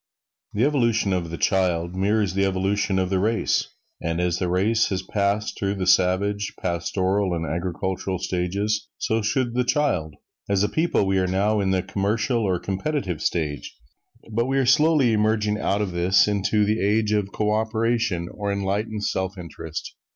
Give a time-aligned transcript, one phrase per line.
[0.53, 3.67] The evolution of the child mirrors the evolution of the race.
[4.01, 9.53] And as the race has passed through the savage, pastoral and agricultural stages, so should
[9.53, 10.15] the child.
[10.49, 13.77] As a people we are now in the commercial or competitive stage,
[14.31, 18.51] but we are slowly emerging out of this into the age of co operation or
[18.51, 19.93] enlightened self interest.